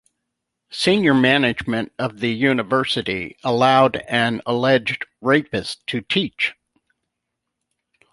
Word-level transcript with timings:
Senior 0.71 1.13
management 1.13 1.91
of 1.99 2.21
the 2.21 2.31
university 2.33 3.37
allowed 3.43 3.97
an 4.07 4.41
alleged 4.47 5.05
rapist 5.21 5.85
to 5.85 6.01
teach. 6.01 6.53